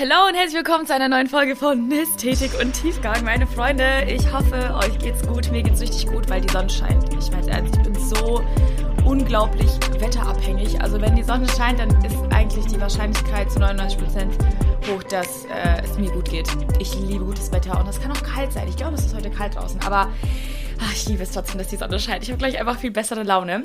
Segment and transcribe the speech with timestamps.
[0.00, 4.04] Hallo und herzlich willkommen zu einer neuen Folge von Ästhetik und Tiefgang, meine Freunde.
[4.06, 5.50] Ich hoffe, euch geht's gut.
[5.50, 7.12] Mir geht's richtig gut, weil die Sonne scheint.
[7.14, 8.40] Ich weiß ich bin so
[9.04, 10.80] unglaublich wetterabhängig.
[10.80, 14.34] Also wenn die Sonne scheint, dann ist eigentlich die Wahrscheinlichkeit zu 99 Prozent
[14.88, 16.46] hoch, dass äh, es mir gut geht.
[16.78, 18.68] Ich liebe gutes Wetter und das kann auch kalt sein.
[18.68, 20.12] Ich glaube, es ist heute kalt draußen, aber
[20.80, 22.22] ach, ich liebe es trotzdem, dass die Sonne scheint.
[22.22, 23.64] Ich habe gleich einfach viel bessere Laune.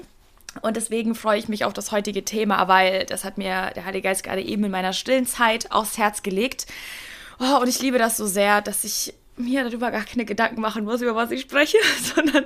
[0.61, 4.07] Und deswegen freue ich mich auf das heutige Thema, weil das hat mir der Heilige
[4.07, 6.67] Geist gerade eben in meiner stillen Zeit aufs Herz gelegt.
[7.39, 10.83] Oh, und ich liebe das so sehr, dass ich mir darüber gar keine Gedanken machen
[10.83, 11.77] muss, über was ich spreche,
[12.15, 12.45] sondern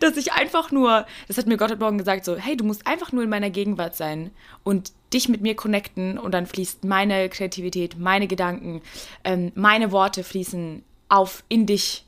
[0.00, 2.86] dass ich einfach nur, das hat mir Gott heute Morgen gesagt, so, hey, du musst
[2.86, 4.30] einfach nur in meiner Gegenwart sein
[4.64, 8.82] und dich mit mir connecten und dann fließt meine Kreativität, meine Gedanken,
[9.22, 12.04] ähm, meine Worte fließen auf in dich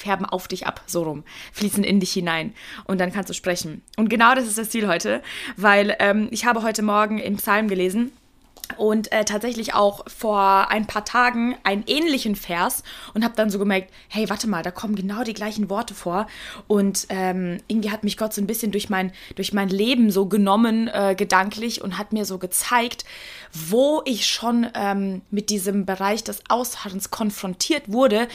[0.00, 2.54] färben auf dich ab, so rum, fließen in dich hinein
[2.84, 3.82] und dann kannst du sprechen.
[3.96, 5.22] Und genau das ist das Ziel heute,
[5.56, 8.12] weil ähm, ich habe heute Morgen im Psalm gelesen
[8.76, 12.82] und äh, tatsächlich auch vor ein paar Tagen einen ähnlichen Vers
[13.14, 16.26] und habe dann so gemerkt, hey, warte mal, da kommen genau die gleichen Worte vor
[16.66, 20.26] und ähm, irgendwie hat mich Gott so ein bisschen durch mein, durch mein Leben so
[20.26, 23.04] genommen, äh, gedanklich und hat mir so gezeigt,
[23.52, 28.28] wo ich schon ähm, mit diesem Bereich des Ausharrens konfrontiert wurde,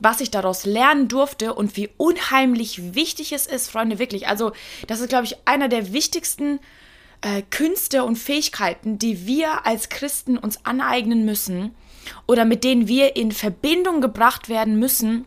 [0.00, 4.28] was ich daraus lernen durfte und wie unheimlich wichtig es ist, Freunde, wirklich.
[4.28, 4.52] Also
[4.86, 6.60] das ist, glaube ich, einer der wichtigsten
[7.22, 11.74] äh, Künste und Fähigkeiten, die wir als Christen uns aneignen müssen
[12.26, 15.24] oder mit denen wir in Verbindung gebracht werden müssen,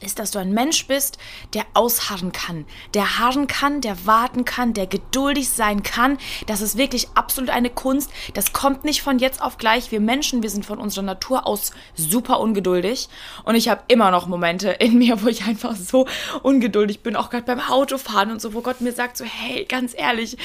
[0.00, 1.18] ist, dass du ein Mensch bist,
[1.54, 6.18] der ausharren kann, der harren kann, der warten kann, der geduldig sein kann.
[6.46, 8.10] Das ist wirklich absolut eine Kunst.
[8.34, 9.90] Das kommt nicht von jetzt auf gleich.
[9.90, 13.08] Wir Menschen, wir sind von unserer Natur aus super ungeduldig.
[13.44, 16.06] Und ich habe immer noch Momente in mir, wo ich einfach so
[16.42, 19.94] ungeduldig bin, auch gerade beim Autofahren und so, wo Gott mir sagt, so, hey, ganz
[19.96, 20.36] ehrlich,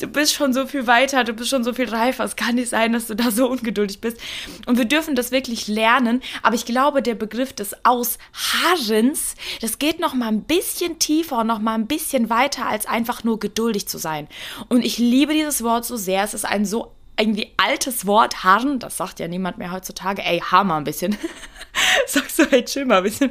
[0.00, 2.24] du bist schon so viel weiter, du bist schon so viel reifer.
[2.24, 4.18] Es kann nicht sein, dass du da so ungeduldig bist.
[4.66, 6.22] Und wir dürfen das wirklich lernen.
[6.42, 11.38] Aber ich glaube, der Begriff des Ausharren Prinz, das geht noch mal ein bisschen tiefer
[11.38, 14.26] und noch mal ein bisschen weiter, als einfach nur geduldig zu sein.
[14.68, 16.24] Und ich liebe dieses Wort so sehr.
[16.24, 20.22] Es ist ein so irgendwie altes Wort, harren, das sagt ja niemand mehr heutzutage.
[20.22, 21.16] Ey, hammer ein bisschen.
[22.06, 23.30] Sagst du, hey, chill mal ein bisschen.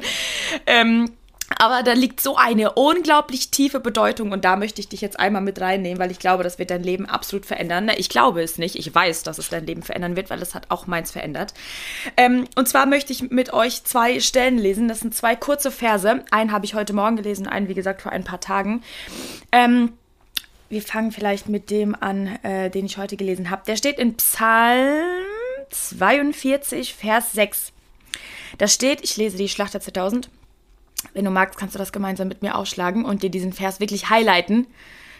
[0.66, 1.10] Ähm,
[1.56, 5.42] aber da liegt so eine unglaublich tiefe Bedeutung und da möchte ich dich jetzt einmal
[5.42, 7.90] mit reinnehmen, weil ich glaube, das wird dein Leben absolut verändern.
[7.96, 10.66] Ich glaube es nicht, ich weiß, dass es dein Leben verändern wird, weil es hat
[10.70, 11.54] auch meins verändert.
[12.16, 14.88] Ähm, und zwar möchte ich mit euch zwei Stellen lesen.
[14.88, 16.22] Das sind zwei kurze Verse.
[16.30, 18.82] Einen habe ich heute Morgen gelesen, einen, wie gesagt, vor ein paar Tagen.
[19.50, 19.92] Ähm,
[20.68, 23.62] wir fangen vielleicht mit dem an, äh, den ich heute gelesen habe.
[23.66, 25.02] Der steht in Psalm
[25.70, 27.72] 42, Vers 6.
[28.58, 30.28] Da steht, ich lese die Schlachter 2000.
[31.14, 34.10] Wenn du magst, kannst du das gemeinsam mit mir aufschlagen und dir diesen Vers wirklich
[34.10, 34.66] highlighten.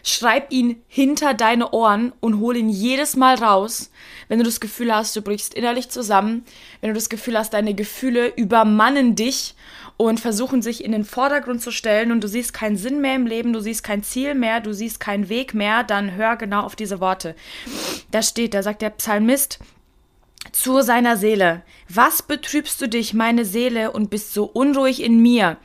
[0.04, 3.90] Schreib ihn hinter deine Ohren und hol ihn jedes Mal raus,
[4.28, 6.44] wenn du das Gefühl hast, du brichst innerlich zusammen,
[6.80, 9.54] wenn du das Gefühl hast, deine Gefühle übermannen dich
[9.96, 13.26] und versuchen sich in den Vordergrund zu stellen und du siehst keinen Sinn mehr im
[13.26, 16.76] Leben, du siehst kein Ziel mehr, du siehst keinen Weg mehr, dann hör genau auf
[16.76, 17.34] diese Worte.
[18.12, 19.58] Da steht, da sagt der Psalmist,
[20.52, 21.62] zu seiner Seele.
[21.88, 25.56] Was betrübst du dich, meine Seele, und bist so unruhig in mir?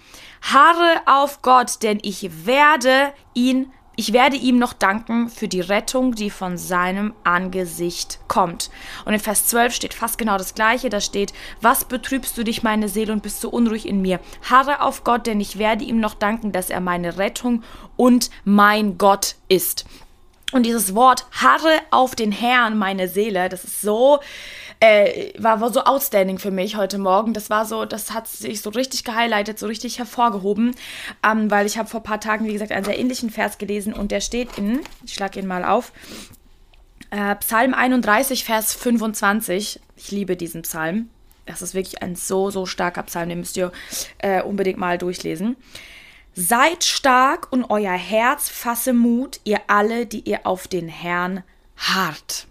[0.41, 6.15] Harre auf Gott, denn ich werde ihn, ich werde ihm noch danken für die Rettung,
[6.15, 8.69] die von seinem Angesicht kommt.
[9.05, 10.89] Und in Vers 12 steht fast genau das Gleiche.
[10.89, 14.19] Da steht, was betrübst du dich, meine Seele, und bist so unruhig in mir?
[14.49, 17.63] Harre auf Gott, denn ich werde ihm noch danken, dass er meine Rettung
[17.95, 19.85] und mein Gott ist.
[20.53, 24.19] Und dieses Wort harre auf den Herrn, meine Seele, das ist so,
[24.83, 27.33] äh, war, so outstanding für mich heute Morgen.
[27.33, 30.75] Das war so, das hat sich so richtig gehighlightet, so richtig hervorgehoben,
[31.25, 33.93] ähm, weil ich habe vor ein paar Tagen, wie gesagt, einen sehr ähnlichen Vers gelesen
[33.93, 35.93] und der steht in, ich schlage ihn mal auf,
[37.11, 39.79] äh, Psalm 31, Vers 25.
[39.95, 41.09] Ich liebe diesen Psalm.
[41.45, 43.71] Das ist wirklich ein so, so starker Psalm, den müsst ihr
[44.17, 45.55] äh, unbedingt mal durchlesen.
[46.35, 51.43] Seid stark und euer Herz fasse Mut, ihr alle, die ihr auf den Herrn
[51.77, 52.47] harrt.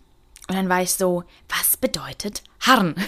[0.53, 2.95] Und dann war ich so, was bedeutet harren?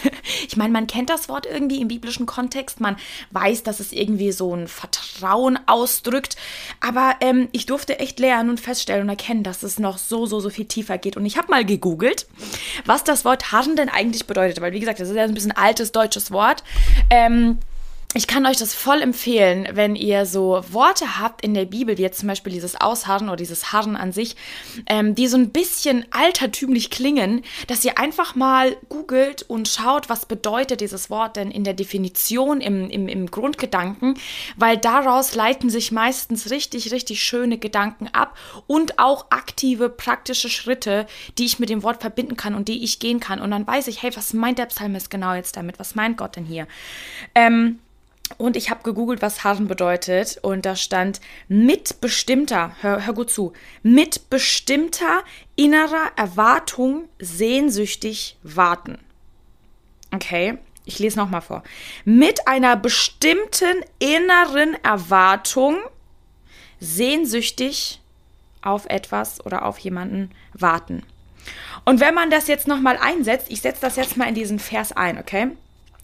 [0.47, 2.97] Ich meine, man kennt das Wort irgendwie im biblischen Kontext, man
[3.33, 6.37] weiß, dass es irgendwie so ein Vertrauen ausdrückt,
[6.81, 10.41] aber ähm, ich durfte echt lernen und feststellen und erkennen, dass es noch so, so,
[10.41, 11.17] so viel tiefer geht.
[11.17, 12.27] Und ich habe mal gegoogelt,
[12.85, 15.53] was das Wort harren denn eigentlich bedeutet, weil wie gesagt, das ist ja ein bisschen
[15.53, 16.63] altes deutsches Wort.
[17.11, 17.59] Ähm,
[18.15, 22.03] ich kann euch das voll empfehlen, wenn ihr so Worte habt in der Bibel, wie
[22.03, 24.37] jetzt zum Beispiel dieses Ausharren oder dieses Harren an sich,
[24.87, 30.27] ähm, die so ein bisschen altertümlich klingen, dass ihr einfach mal googelt und schaut, was
[30.27, 34.15] bedeutet dieses Wort denn in der Definition, im, im, im Grundgedanken,
[34.57, 38.39] weil daraus leiten sich meistens richtig, richtig schöne Gedanken ab
[38.69, 41.07] und auch aktive, praktische Schritte,
[41.37, 43.41] die ich mit dem Wort verbinden kann und die ich gehen kann.
[43.41, 45.81] Und dann weiß ich, hey, was meint der Psalmist genau jetzt damit?
[45.81, 46.69] Was meint Gott denn hier?
[47.35, 47.81] Ähm,
[48.39, 50.39] und ich habe gegoogelt, was harren bedeutet.
[50.43, 55.23] Und da stand mit bestimmter, hör, hör gut zu, mit bestimmter
[55.57, 58.99] innerer Erwartung sehnsüchtig warten.
[60.13, 61.63] Okay, ich lese nochmal vor.
[62.05, 65.79] Mit einer bestimmten inneren Erwartung
[66.81, 68.01] sehnsüchtig
[68.63, 71.03] auf etwas oder auf jemanden warten.
[71.85, 74.93] Und wenn man das jetzt nochmal einsetzt, ich setze das jetzt mal in diesen Vers
[74.93, 75.51] ein, okay?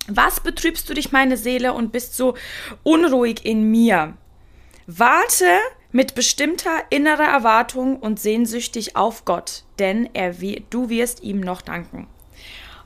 [0.09, 2.35] Was betrübst du dich, meine Seele, und bist so
[2.83, 4.15] unruhig in mir?
[4.87, 5.47] Warte
[5.93, 10.35] mit bestimmter innerer Erwartung und sehnsüchtig auf Gott, denn er,
[10.71, 12.07] du wirst ihm noch danken.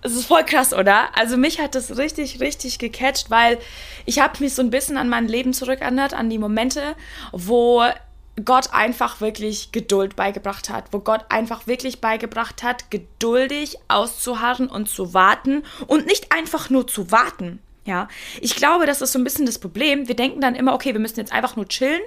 [0.02, 1.16] Es ist voll krass, oder?
[1.16, 3.58] Also mich hat das richtig, richtig gecatcht, weil
[4.04, 6.94] ich habe mich so ein bisschen an mein Leben zurückerinnert, an die Momente,
[7.32, 7.82] wo
[8.44, 14.88] Gott einfach wirklich Geduld beigebracht hat, wo Gott einfach wirklich beigebracht hat, geduldig auszuharren und
[14.88, 17.60] zu warten und nicht einfach nur zu warten.
[17.86, 18.08] Ja,
[18.40, 20.08] ich glaube, das ist so ein bisschen das Problem.
[20.08, 22.00] Wir denken dann immer, okay, wir müssen jetzt einfach nur chillen,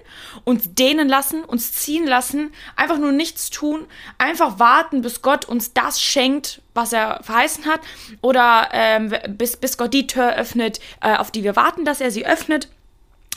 [0.43, 3.85] uns dehnen lassen, uns ziehen lassen, einfach nur nichts tun,
[4.17, 7.81] einfach warten, bis Gott uns das schenkt, was er verheißen hat,
[8.21, 12.09] oder ähm, bis, bis Gott die Tür öffnet, äh, auf die wir warten, dass er
[12.09, 12.69] sie öffnet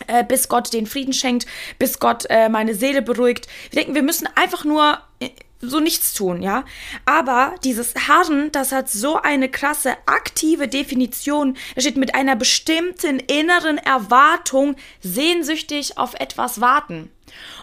[0.07, 1.47] äh, bis Gott den Frieden schenkt,
[1.79, 3.47] bis Gott äh, meine Seele beruhigt.
[3.71, 5.31] Wir denken, wir müssen einfach nur äh,
[5.61, 6.65] so nichts tun, ja.
[7.05, 11.57] Aber dieses Harren, das hat so eine krasse aktive Definition.
[11.75, 17.11] Da steht mit einer bestimmten inneren Erwartung sehnsüchtig auf etwas warten.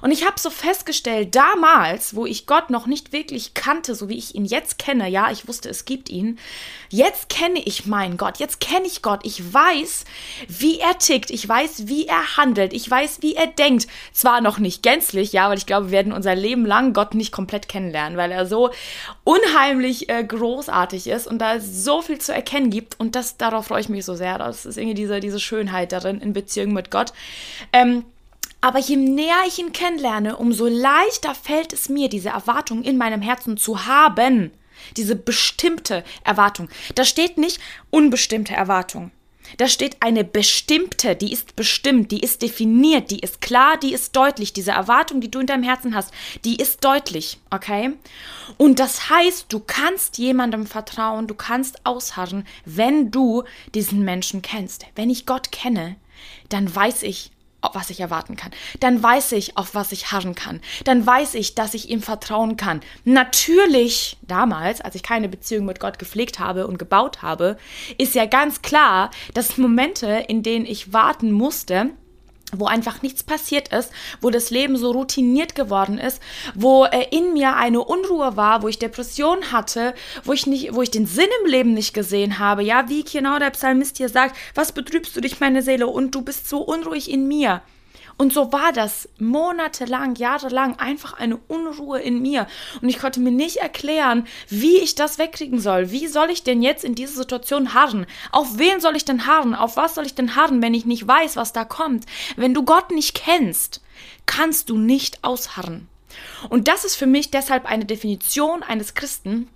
[0.02, 4.18] Und ich habe so festgestellt, damals, wo ich Gott noch nicht wirklich kannte, so wie
[4.18, 6.40] ich ihn jetzt kenne, ja, ich wusste, es gibt ihn,
[6.90, 10.06] jetzt kenne ich meinen Gott, jetzt kenne ich Gott, ich weiß,
[10.48, 13.88] wie er tickt, ich weiß, wie er handelt, ich weiß, wie er denkt.
[14.14, 17.32] Zwar noch nicht gänzlich, ja, weil ich glaube, wir werden unser Leben lang Gott nicht
[17.32, 18.70] komplett kennenlernen, weil er so
[19.24, 23.82] unheimlich äh, großartig ist und da so viel zu erkennen gibt und das, darauf freue
[23.82, 24.38] ich mich so sehr.
[24.38, 27.14] Das ist irgendwie diese, diese Schönheit darin in Beziehung mit Gott.
[27.74, 28.06] Ähm,
[28.62, 33.22] aber je näher ich ihn kennenlerne, umso leichter fällt es mir, diese Erwartung in meinem
[33.22, 34.52] Herzen zu haben.
[34.96, 36.70] Diese bestimmte Erwartung.
[36.96, 37.60] Da steht nicht
[37.90, 39.12] unbestimmte Erwartung.
[39.58, 44.16] Da steht eine bestimmte, die ist bestimmt, die ist definiert, die ist klar, die ist
[44.16, 44.52] deutlich.
[44.52, 46.14] Diese Erwartung, die du in deinem Herzen hast,
[46.44, 47.94] die ist deutlich, okay?
[48.58, 53.44] Und das heißt, du kannst jemandem vertrauen, du kannst ausharren, wenn du
[53.74, 54.86] diesen Menschen kennst.
[54.96, 55.96] Wenn ich Gott kenne,
[56.50, 57.32] dann weiß ich,
[57.62, 58.52] was ich erwarten kann.
[58.80, 60.62] Dann weiß ich, auf was ich harren kann.
[60.86, 62.82] Dann weiß ich, dass ich ihm vertrauen kann.
[63.04, 67.58] Natürlich, damals, als ich keine Beziehung mit Gott gepflegt habe und gebaut habe,
[67.98, 71.92] ist ja ganz klar, dass Momente, in denen ich warten musste,
[72.54, 73.92] wo einfach nichts passiert ist,
[74.22, 76.22] wo das Leben so routiniert geworden ist,
[76.56, 80.82] wo äh, in mir eine Unruhe war, wo ich Depression hatte, wo ich nicht, wo
[80.82, 82.64] ich den Sinn im Leben nicht gesehen habe.
[82.64, 86.22] Ja, wie genau der Psalmist hier sagt, was betrübst du dich, meine Seele, und du
[86.22, 87.62] bist so unruhig in mir.
[88.18, 92.48] Und so war das monatelang, jahrelang einfach eine Unruhe in mir.
[92.82, 95.92] Und ich konnte mir nicht erklären, wie ich das wegkriegen soll.
[95.92, 98.08] Wie soll ich denn jetzt in dieser Situation harren?
[98.32, 99.54] Auf wen soll ich denn harren?
[99.54, 102.06] Auf was soll ich denn harren, wenn ich nicht weiß, was da kommt?
[102.36, 103.82] Wenn du Gott nicht kennst,
[104.26, 105.88] kannst du nicht ausharren.
[106.50, 109.48] Und das ist für mich deshalb eine Definition eines Christen,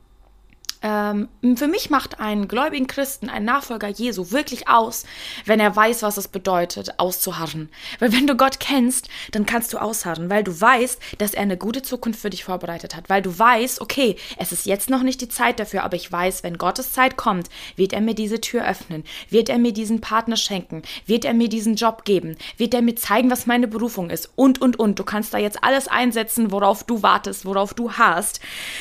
[0.82, 5.06] ähm, für mich macht einen gläubigen Christen, ein Nachfolger Jesu wirklich aus,
[5.46, 7.70] wenn er weiß, was es bedeutet, auszuharren.
[8.00, 11.58] Weil wenn du Gott kennst, dann kannst du ausharren, weil du weißt, dass er eine
[11.58, 13.10] gute Zukunft für dich vorbereitet hat.
[13.10, 16.44] Weil du weißt, okay, es ist jetzt noch nicht die Zeit dafür, aber ich weiß,
[16.44, 20.36] wenn Gottes Zeit kommt, wird er mir diese Tür öffnen, wird er mir diesen Partner
[20.36, 24.32] schenken, wird er mir diesen Job geben, wird er mir zeigen, was meine Berufung ist
[24.36, 24.98] und, und, und.
[24.98, 28.40] Du kannst da jetzt alles einsetzen, worauf du wartest, worauf du hast.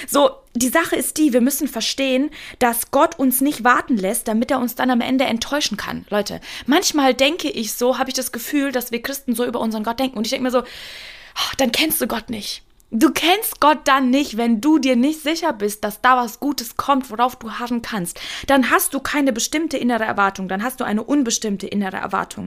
[0.08, 4.50] So, die Sache ist die, wir müssen verstehen, dass Gott uns nicht warten lässt, damit
[4.50, 6.04] er uns dann am Ende enttäuschen kann.
[6.10, 9.84] Leute, manchmal denke ich so, habe ich das Gefühl, dass wir Christen so über unseren
[9.84, 10.18] Gott denken.
[10.18, 12.62] Und ich denke mir so, oh, dann kennst du Gott nicht.
[12.92, 16.76] Du kennst Gott dann nicht, wenn du dir nicht sicher bist, dass da was Gutes
[16.76, 18.20] kommt, worauf du harren kannst.
[18.48, 22.46] Dann hast du keine bestimmte innere Erwartung, dann hast du eine unbestimmte innere Erwartung.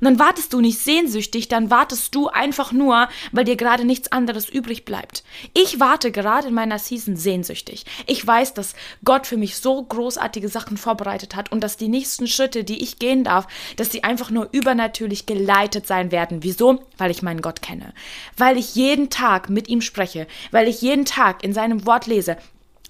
[0.00, 4.10] Und dann wartest du nicht sehnsüchtig, dann wartest du einfach nur, weil dir gerade nichts
[4.10, 5.22] anderes übrig bleibt.
[5.52, 7.84] Ich warte gerade in meiner Season sehnsüchtig.
[8.08, 8.74] Ich weiß, dass
[9.04, 12.98] Gott für mich so großartige Sachen vorbereitet hat und dass die nächsten Schritte, die ich
[12.98, 13.46] gehen darf,
[13.76, 16.42] dass sie einfach nur übernatürlich geleitet sein werden.
[16.42, 16.82] Wieso?
[16.98, 17.94] Weil ich meinen Gott kenne.
[18.36, 22.36] Weil ich jeden Tag mit ihm spreche, weil ich jeden Tag in seinem Wort lese,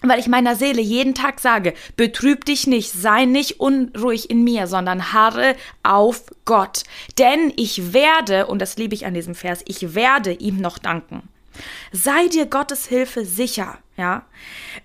[0.09, 4.67] weil ich meiner Seele jeden Tag sage, betrüb dich nicht, sei nicht unruhig in mir,
[4.67, 6.85] sondern harre auf Gott.
[7.19, 11.29] Denn ich werde, und das liebe ich an diesem Vers, ich werde ihm noch danken.
[11.93, 14.25] Sei dir Gottes Hilfe sicher, ja.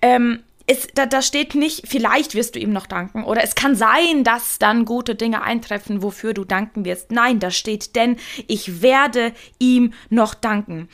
[0.02, 3.74] Ähm, es, da, da steht nicht, vielleicht wirst du ihm noch danken oder es kann
[3.74, 7.10] sein, dass dann gute Dinge eintreffen, wofür du danken wirst.
[7.10, 10.88] Nein, da steht, denn ich werde ihm noch danken.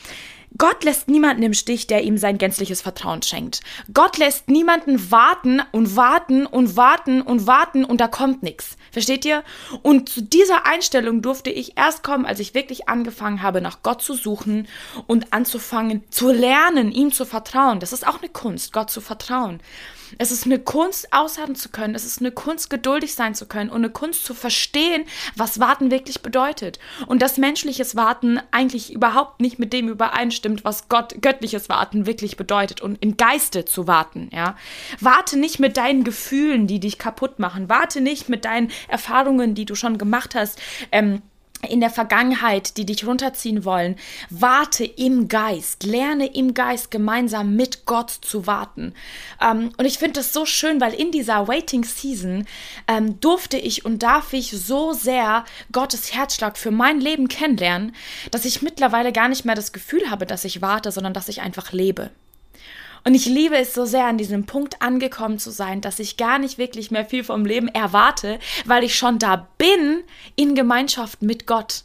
[0.59, 3.61] Gott lässt niemanden im Stich, der ihm sein gänzliches Vertrauen schenkt.
[3.93, 8.77] Gott lässt niemanden warten und warten und warten und warten und da kommt nichts.
[8.97, 9.45] Versteht ihr?
[9.83, 14.01] Und zu dieser Einstellung durfte ich erst kommen, als ich wirklich angefangen habe, nach Gott
[14.01, 14.67] zu suchen
[15.07, 17.79] und anzufangen zu lernen, ihm zu vertrauen.
[17.79, 19.61] Das ist auch eine Kunst, Gott zu vertrauen.
[20.19, 21.95] Es ist eine Kunst, ausharren zu können.
[21.95, 25.91] Es ist eine Kunst, geduldig sein zu können und eine Kunst zu verstehen, was Warten
[25.91, 26.79] wirklich bedeutet.
[27.07, 32.37] Und dass menschliches Warten eigentlich überhaupt nicht mit dem übereinstimmt, was Gott, göttliches Warten wirklich
[32.37, 34.57] bedeutet und im Geiste zu warten, ja.
[35.01, 37.69] Warte nicht mit deinen Gefühlen, die dich kaputt machen.
[37.69, 40.61] Warte nicht mit deinen Erfahrungen, die du schon gemacht hast.
[40.93, 41.23] Ähm,
[41.69, 43.97] in der Vergangenheit, die dich runterziehen wollen,
[44.31, 48.95] warte im Geist, lerne im Geist gemeinsam mit Gott zu warten.
[49.41, 52.47] Ähm, und ich finde das so schön, weil in dieser Waiting Season
[52.89, 57.95] ähm, durfte ich und darf ich so sehr Gottes Herzschlag für mein Leben kennenlernen,
[58.31, 61.41] dass ich mittlerweile gar nicht mehr das Gefühl habe, dass ich warte, sondern dass ich
[61.41, 62.11] einfach lebe.
[63.07, 66.41] Und ich liebe es so sehr, an diesem Punkt angekommen zu sein, dass ich gar
[66.41, 70.03] nicht wirklich mehr viel vom Leben erwarte, weil ich schon da bin
[70.35, 71.85] in Gemeinschaft mit Gott.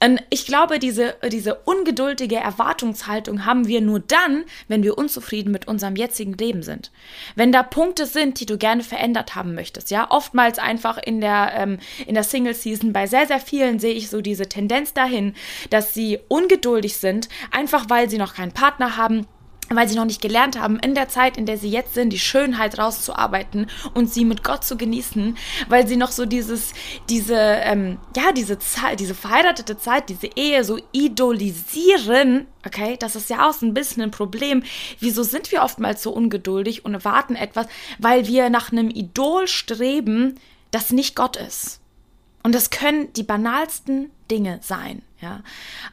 [0.00, 5.66] Und ich glaube, diese, diese ungeduldige Erwartungshaltung haben wir nur dann, wenn wir unzufrieden mit
[5.66, 6.92] unserem jetzigen Leben sind.
[7.34, 11.54] Wenn da Punkte sind, die du gerne verändert haben möchtest, ja, oftmals einfach in der,
[11.56, 15.34] ähm, in der Single Season, bei sehr, sehr vielen sehe ich so diese Tendenz dahin,
[15.70, 19.26] dass sie ungeduldig sind, einfach weil sie noch keinen Partner haben,
[19.68, 22.18] weil sie noch nicht gelernt haben, in der Zeit, in der sie jetzt sind, die
[22.18, 25.36] Schönheit rauszuarbeiten und sie mit Gott zu genießen,
[25.68, 26.72] weil sie noch so dieses,
[27.08, 33.30] diese, ähm, ja, diese Zeit, diese verheiratete Zeit, diese Ehe so idolisieren, okay, das ist
[33.30, 34.62] ja auch so ein bisschen ein Problem.
[34.98, 37.66] Wieso sind wir oftmals so ungeduldig und erwarten etwas,
[37.98, 40.38] weil wir nach einem Idol streben,
[40.70, 41.80] das nicht Gott ist.
[42.42, 45.42] Und das können die banalsten Dinge sein, ja.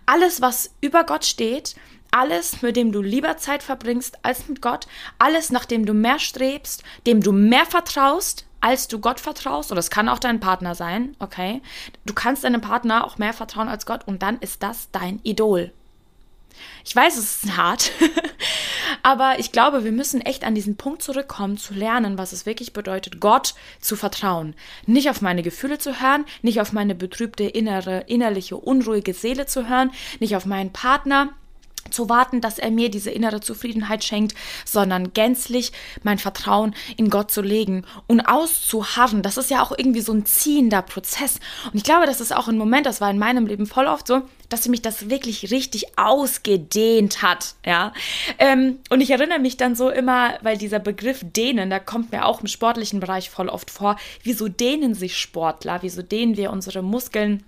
[0.07, 1.75] Alles, was über Gott steht,
[2.11, 4.87] alles, mit dem du lieber Zeit verbringst als mit Gott,
[5.17, 9.79] alles, nach dem du mehr strebst, dem du mehr vertraust, als du Gott vertraust, oder
[9.79, 11.61] es kann auch dein Partner sein, okay?
[12.05, 15.71] Du kannst deinem Partner auch mehr vertrauen als Gott und dann ist das dein Idol.
[16.83, 17.91] Ich weiß, es ist hart,
[19.03, 22.73] aber ich glaube, wir müssen echt an diesen Punkt zurückkommen, zu lernen, was es wirklich
[22.73, 24.55] bedeutet, Gott zu vertrauen.
[24.85, 29.69] Nicht auf meine Gefühle zu hören, nicht auf meine betrübte innere, innerliche, unruhige Seele zu
[29.69, 31.29] hören, nicht auf meinen Partner,
[31.89, 35.71] zu warten, dass er mir diese innere Zufriedenheit schenkt, sondern gänzlich
[36.03, 39.21] mein Vertrauen in Gott zu legen und auszuharren.
[39.21, 41.39] Das ist ja auch irgendwie so ein ziehender Prozess.
[41.65, 44.07] Und ich glaube, das ist auch ein Moment, das war in meinem Leben voll oft
[44.07, 47.93] so, dass mich das wirklich richtig ausgedehnt hat, ja.
[48.39, 52.25] Ähm, und ich erinnere mich dann so immer, weil dieser Begriff dehnen, da kommt mir
[52.25, 56.81] auch im sportlichen Bereich voll oft vor, wieso dehnen sich Sportler, wieso dehnen wir unsere
[56.81, 57.43] Muskeln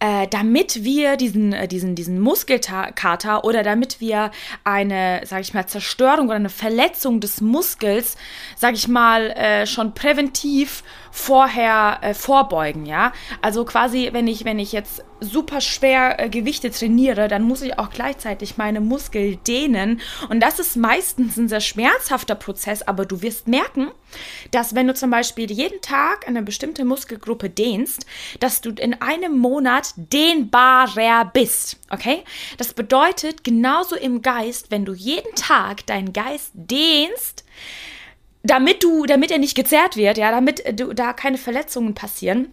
[0.00, 4.30] äh, damit wir diesen, äh, diesen, diesen Muskelkater oder damit wir
[4.64, 8.16] eine, sag ich mal, Zerstörung oder eine Verletzung des Muskels,
[8.56, 13.12] sag ich mal, äh, schon präventiv vorher äh, vorbeugen, ja.
[13.40, 17.78] Also quasi, wenn ich, wenn ich jetzt super schwer äh, Gewichte trainiere, dann muss ich
[17.78, 20.00] auch gleichzeitig meine Muskel dehnen.
[20.28, 23.90] Und das ist meistens ein sehr schmerzhafter Prozess, aber du wirst merken,
[24.50, 28.06] dass wenn du zum Beispiel jeden Tag eine bestimmte Muskelgruppe dehnst,
[28.40, 31.78] dass du in einem Monat dehnbarer bist.
[31.90, 32.24] Okay?
[32.58, 37.44] Das bedeutet genauso im Geist, wenn du jeden Tag deinen Geist dehnst,
[38.42, 42.52] damit du, damit er nicht gezerrt wird, ja, damit du, da keine Verletzungen passieren,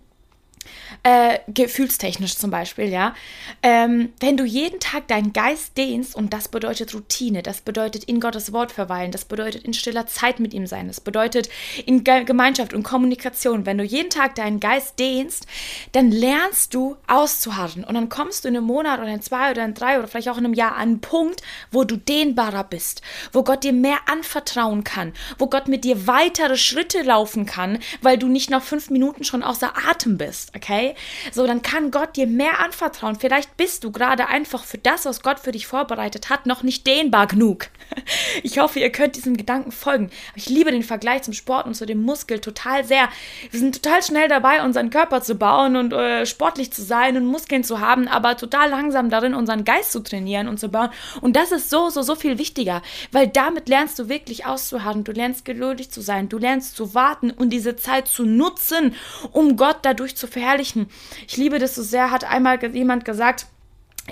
[1.03, 3.15] äh, gefühlstechnisch zum Beispiel, ja.
[3.63, 8.19] Ähm, wenn du jeden Tag deinen Geist dehnst, und das bedeutet Routine, das bedeutet in
[8.19, 11.49] Gottes Wort verweilen, das bedeutet in stiller Zeit mit ihm sein, das bedeutet
[11.85, 15.47] in Ge Gemeinschaft und Kommunikation, wenn du jeden Tag deinen Geist dehnst,
[15.93, 17.83] dann lernst du auszuharren.
[17.83, 20.29] Und dann kommst du in einem Monat oder in zwei oder in drei oder vielleicht
[20.29, 21.41] auch in einem Jahr an einen Punkt,
[21.71, 23.01] wo du dehnbarer bist,
[23.31, 28.17] wo Gott dir mehr anvertrauen kann, wo Gott mit dir weitere Schritte laufen kann, weil
[28.17, 30.95] du nicht nach fünf Minuten schon außer Atem bist, okay?
[31.31, 33.15] So, dann kann Gott dir mehr anvertrauen.
[33.15, 36.85] Vielleicht bist du gerade einfach für das, was Gott für dich vorbereitet hat, noch nicht
[36.87, 37.67] dehnbar genug.
[38.43, 40.09] Ich hoffe, ihr könnt diesem Gedanken folgen.
[40.35, 43.09] Ich liebe den Vergleich zum Sport und zu dem Muskel total sehr.
[43.51, 47.25] Wir sind total schnell dabei, unseren Körper zu bauen und äh, sportlich zu sein und
[47.25, 50.89] Muskeln zu haben, aber total langsam darin, unseren Geist zu trainieren und zu bauen.
[51.19, 52.81] Und das ist so, so, so viel wichtiger,
[53.11, 55.03] weil damit lernst du wirklich auszuharren.
[55.03, 56.29] Du lernst geduldig zu sein.
[56.29, 58.95] Du lernst zu warten und diese Zeit zu nutzen,
[59.31, 60.87] um Gott dadurch zu verherrlichen.
[61.27, 63.45] Ich liebe das so sehr, hat einmal jemand gesagt,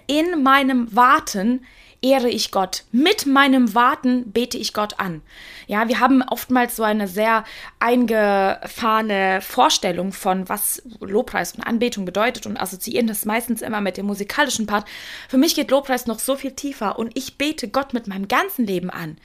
[0.07, 1.65] in meinem Warten
[2.01, 2.83] ehre ich Gott.
[2.91, 5.21] Mit meinem Warten bete ich Gott an.
[5.67, 7.43] Ja, wir haben oftmals so eine sehr
[7.79, 14.05] eingefahrene Vorstellung von, was Lobpreis und Anbetung bedeutet und assoziieren das meistens immer mit dem
[14.05, 14.88] musikalischen Part.
[15.27, 18.65] Für mich geht Lobpreis noch so viel tiefer und ich bete Gott mit meinem ganzen
[18.65, 19.17] Leben an.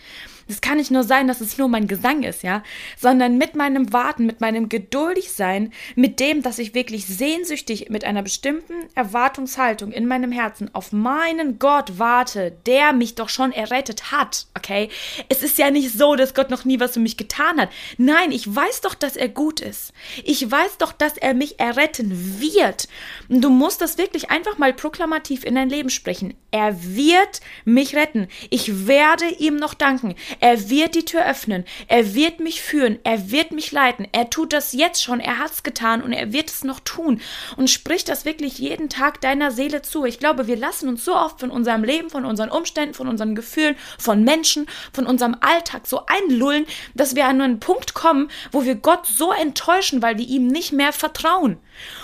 [0.49, 2.63] Es kann nicht nur sein, dass es nur mein Gesang ist, ja,
[2.99, 8.05] sondern mit meinem Warten, mit meinem geduldig sein, mit dem, dass ich wirklich sehnsüchtig mit
[8.05, 14.13] einer bestimmten Erwartungshaltung in meinem Herzen auf meinen Gott warte, der mich doch schon errettet
[14.13, 14.89] hat, okay?
[15.29, 17.71] Es ist ja nicht so, dass Gott noch nie was für mich getan hat.
[17.97, 19.93] Nein, ich weiß doch, dass er gut ist.
[20.25, 22.89] Ich weiß doch, dass er mich erretten wird.
[23.29, 26.35] Und du musst das wirklich einfach mal proklamativ in dein Leben sprechen.
[26.51, 28.29] Er wird mich retten.
[28.51, 30.15] Ich werde ihm noch danken.
[30.41, 31.65] Er wird die Tür öffnen.
[31.89, 32.99] Er wird mich führen.
[33.05, 34.07] Er wird mich leiten.
[34.13, 35.21] Er tut das jetzt schon.
[35.21, 37.21] Er hat es getan und er wird es noch tun.
[37.57, 40.05] Und sprich das wirklich jeden Tag deiner Seele zu.
[40.05, 43.35] Ich glaube, wir lassen uns so oft von unserem Leben, von unseren Umständen, von unseren
[43.35, 48.65] Gefühlen, von Menschen, von unserem Alltag so einlullen, dass wir an einen Punkt kommen, wo
[48.65, 51.59] wir Gott so enttäuschen, weil wir ihm nicht mehr vertrauen.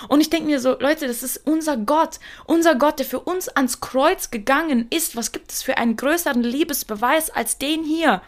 [0.07, 3.47] Und ich denke mir so, Leute, das ist unser Gott, unser Gott, der für uns
[3.49, 5.15] ans Kreuz gegangen ist.
[5.15, 8.20] Was gibt es für einen größeren Liebesbeweis als den hier?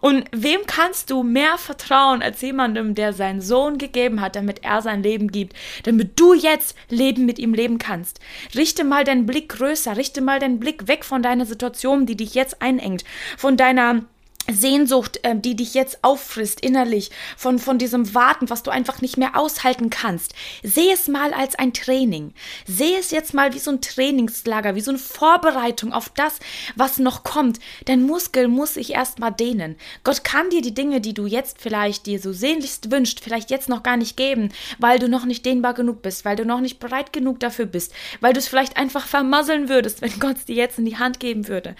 [0.00, 4.82] Und wem kannst du mehr vertrauen als jemandem, der seinen Sohn gegeben hat, damit er
[4.82, 8.20] sein Leben gibt, damit du jetzt Leben mit ihm leben kannst?
[8.54, 12.34] Richte mal deinen Blick größer, richte mal deinen Blick weg von deiner Situation, die dich
[12.34, 13.04] jetzt einengt,
[13.36, 14.02] von deiner
[14.50, 19.16] Sehnsucht, äh, die dich jetzt auffrisst innerlich, von, von diesem Warten, was du einfach nicht
[19.16, 20.34] mehr aushalten kannst.
[20.62, 22.34] Seh es mal als ein Training.
[22.66, 26.38] Seh es jetzt mal wie so ein Trainingslager, wie so eine Vorbereitung auf das,
[26.74, 27.60] was noch kommt.
[27.84, 29.76] Dein Muskel muss sich erstmal dehnen.
[30.02, 33.68] Gott kann dir die Dinge, die du jetzt vielleicht dir so sehnlichst wünscht, vielleicht jetzt
[33.68, 36.80] noch gar nicht geben, weil du noch nicht dehnbar genug bist, weil du noch nicht
[36.80, 40.56] bereit genug dafür bist, weil du es vielleicht einfach vermasseln würdest, wenn Gott es dir
[40.56, 41.76] jetzt in die Hand geben würde.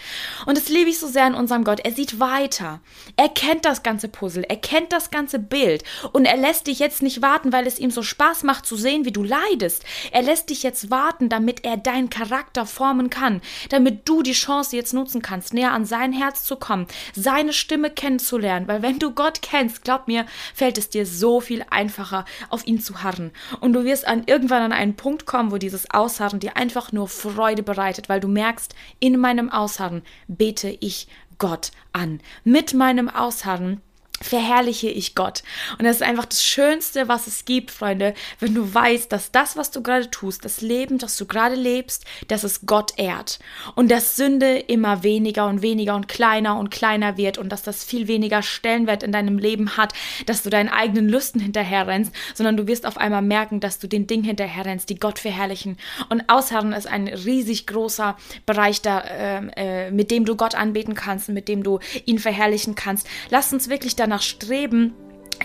[0.47, 1.81] Und das liebe ich so sehr an unserem Gott.
[1.81, 2.81] Er sieht weit weiter.
[3.17, 7.03] Er kennt das ganze Puzzle, er kennt das ganze Bild und er lässt dich jetzt
[7.03, 9.85] nicht warten, weil es ihm so Spaß macht zu sehen, wie du leidest.
[10.11, 14.77] Er lässt dich jetzt warten, damit er deinen Charakter formen kann, damit du die Chance
[14.77, 19.13] jetzt nutzen kannst, näher an sein Herz zu kommen, seine Stimme kennenzulernen, weil wenn du
[19.13, 23.73] Gott kennst, glaub mir, fällt es dir so viel einfacher, auf ihn zu harren und
[23.73, 27.63] du wirst an irgendwann an einen Punkt kommen, wo dieses Ausharren dir einfach nur Freude
[27.63, 32.21] bereitet, weil du merkst, in meinem Ausharren bete ich Gott an.
[32.45, 33.81] Mit meinem Ausharren
[34.23, 35.43] verherrliche ich Gott.
[35.79, 39.57] Und das ist einfach das Schönste, was es gibt, Freunde, wenn du weißt, dass das,
[39.57, 43.39] was du gerade tust, das Leben, das du gerade lebst, dass es Gott ehrt.
[43.75, 47.85] Und dass Sünde immer weniger und weniger und kleiner und kleiner wird und dass das
[47.85, 49.93] viel weniger Stellenwert in deinem Leben hat,
[50.27, 54.07] dass du deinen eigenen Lüsten hinterherrennst, sondern du wirst auf einmal merken, dass du den
[54.07, 55.77] Dingen hinterherrennst, die Gott verherrlichen.
[56.09, 60.95] Und Ausharren ist ein riesig großer Bereich da, äh, äh, mit dem du Gott anbeten
[60.95, 63.07] kannst, mit dem du ihn verherrlichen kannst.
[63.31, 64.93] Lass uns wirklich danach danach streben,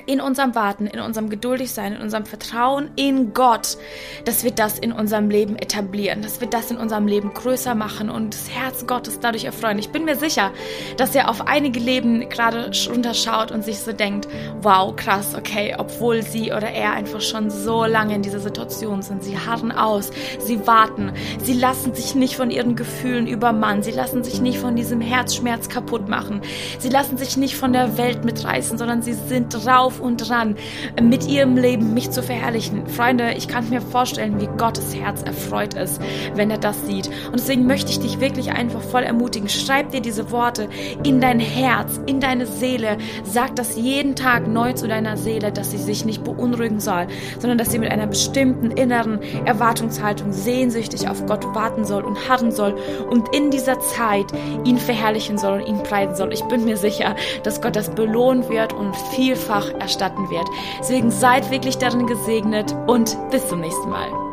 [0.05, 3.77] in unserem Warten, in unserem Geduldigsein, in unserem Vertrauen in Gott,
[4.25, 8.09] dass wir das in unserem Leben etablieren, dass wir das in unserem Leben größer machen
[8.09, 9.79] und das Herz Gottes dadurch erfreuen.
[9.79, 10.51] Ich bin mir sicher,
[10.97, 14.27] dass er auf einige Leben gerade runterschaut und sich so denkt,
[14.61, 19.23] wow, krass, okay, obwohl sie oder er einfach schon so lange in dieser Situation sind.
[19.23, 24.23] Sie harren aus, sie warten, sie lassen sich nicht von ihren Gefühlen übermannen, sie lassen
[24.23, 26.41] sich nicht von diesem Herzschmerz kaputt machen,
[26.79, 30.55] sie lassen sich nicht von der Welt mitreißen, sondern sie sind drauf drauf und dran,
[31.01, 32.87] mit ihrem Leben mich zu verherrlichen.
[32.87, 36.01] Freunde, ich kann mir vorstellen, wie Gottes Herz erfreut ist,
[36.35, 37.07] wenn er das sieht.
[37.27, 39.49] Und deswegen möchte ich dich wirklich einfach voll ermutigen.
[39.49, 40.67] Schreib dir diese Worte
[41.03, 42.97] in dein Herz, in deine Seele.
[43.23, 47.07] Sag das jeden Tag neu zu deiner Seele, dass sie sich nicht beunruhigen soll,
[47.39, 52.51] sondern dass sie mit einer bestimmten inneren Erwartungshaltung sehnsüchtig auf Gott warten soll und harren
[52.51, 52.75] soll
[53.09, 54.25] und in dieser Zeit
[54.65, 56.33] ihn verherrlichen soll und ihn preisen soll.
[56.33, 60.47] Ich bin mir sicher, dass Gott das belohnen wird und vielfach erstatten wird.
[60.79, 64.26] Deswegen seid wirklich darin gesegnet und bis zum nächsten Mal.